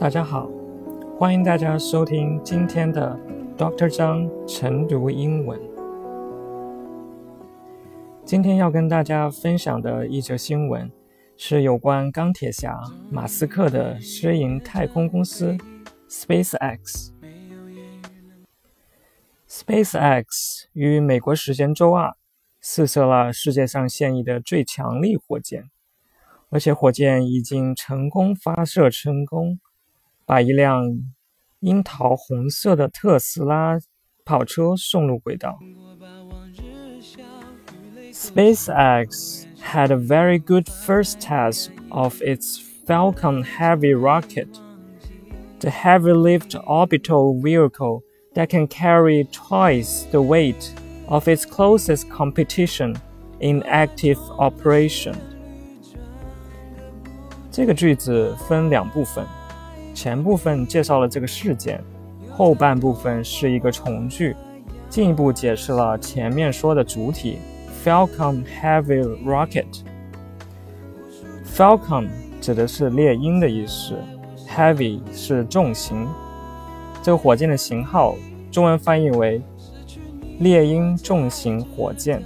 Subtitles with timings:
[0.00, 0.48] 大家好，
[1.18, 3.20] 欢迎大家收听今天的
[3.58, 3.86] Dr.
[3.86, 5.60] 张晨读英文。
[8.24, 10.90] 今天要跟大家分享的一则新闻
[11.36, 15.54] 是有关钢铁侠马斯克的私营太空公司
[16.08, 17.10] SpaceX。
[19.46, 20.24] SpaceX
[20.72, 22.16] 于美国时间周二
[22.58, 25.70] 试射了世界上现役的最强力火箭，
[26.48, 29.60] 而且火箭已经成功发射成功。
[30.29, 30.83] 把一辆
[31.59, 33.77] 樱桃红色的特斯拉
[34.23, 35.57] 跑车送入轨道。
[38.11, 44.47] SpaceX had a very good first test of its Falcon Heavy rocket,
[45.59, 48.03] the heavy lift orbital vehicle
[48.35, 50.73] that can carry twice the weight
[51.07, 52.95] of its closest competition
[53.39, 55.15] in active operation。
[57.51, 59.25] 这个句子分两部分。
[59.94, 61.82] 前部分介绍了这个事件，
[62.30, 64.34] 后半部分是一个从句，
[64.88, 67.38] 进一步解释了前面说的主体
[67.84, 69.82] Falcon Heavy Rocket。
[71.44, 72.08] Falcon
[72.40, 73.94] 指的是猎鹰的意思
[74.48, 76.06] ，Heavy 是重型。
[77.02, 78.14] 这个火箭的型号
[78.50, 79.42] 中文翻译为
[80.38, 82.22] 猎鹰重型火箭。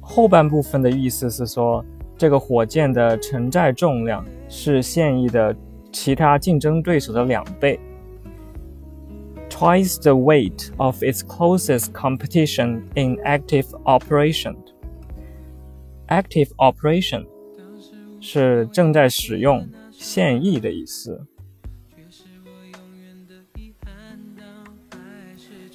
[0.00, 1.84] 后半部分的意思是说。
[2.16, 5.55] 这个火箭的承载重量是现役的
[5.91, 7.79] 其他竞争对手的两倍，
[9.49, 14.55] twice the weight of its closest competition in active operation.
[16.07, 17.25] Active operation
[18.19, 21.25] 是正在使用、现役的意思。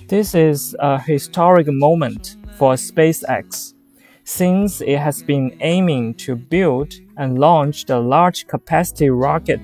[0.06, 3.72] This is a historic moment for SpaceX
[4.28, 9.60] since it has been aiming to build and launch the large capacity rocket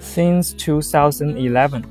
[0.00, 1.82] since 2011.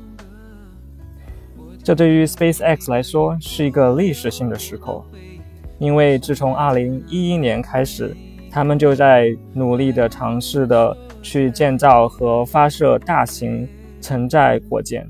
[1.83, 5.01] 这对于 SpaceX 来说是一个历史性的时刻，
[5.79, 8.15] 因为自从2011年开始，
[8.51, 13.67] 他们就在努力的尝试的去建造和发射大型
[14.01, 15.07] 承载火箭。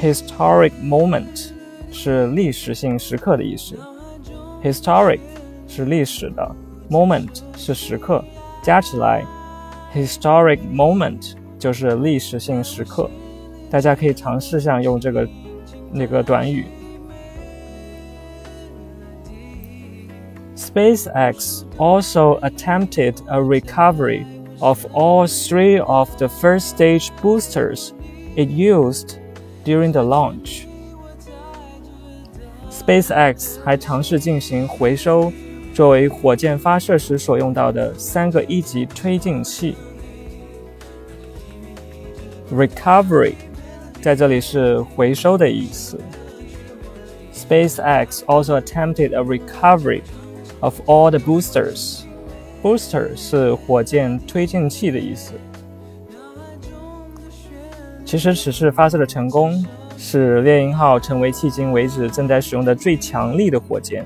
[0.00, 1.50] Historic moment
[1.92, 3.78] 是历史性时刻的意思。
[4.64, 5.20] Historic
[5.66, 6.54] 是历史的，
[6.90, 8.24] moment 是时刻，
[8.62, 9.24] 加起来，
[9.94, 13.08] historic moment 就是历史性时刻。
[13.70, 15.28] 大家可以尝试下用这个
[15.90, 16.66] 那个短语。
[20.54, 24.24] SpaceX also attempted a recovery
[24.60, 27.92] of all three of the first stage boosters
[28.36, 29.18] it used
[29.64, 30.66] during the launch.
[32.70, 35.30] SpaceX 还尝试进行回收
[35.77, 39.75] 作为火箭发射时所用到的三个一级推进器
[42.51, 43.33] ，recovery
[44.01, 45.99] 在这里是回收的意思。
[47.31, 50.01] SpaceX also attempted a recovery
[50.61, 51.99] of all the boosters.
[52.63, 55.33] Booster 是火箭推进器的意思。
[58.03, 59.63] 其实此次发射的成功，
[59.95, 64.03] 使猎鹰号成为迄今为止正在使用的最强力的火箭。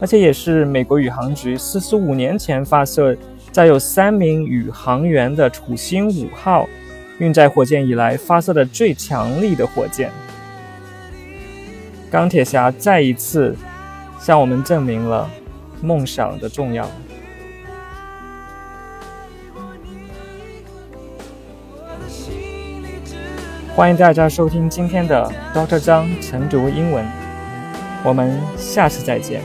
[0.00, 3.16] 而且也是美国宇航局四十五年前发射、
[3.50, 6.68] 载有三名宇航员的土星五号
[7.18, 10.10] 运载火箭以来发射的最强力的火箭。
[12.10, 13.56] 钢铁侠再一次
[14.20, 15.28] 向我们证明了
[15.82, 16.88] 梦想的重要。
[23.74, 27.04] 欢迎大家收听今天的 Doctor 张晨读英文，
[28.04, 29.40] 我们下次再见。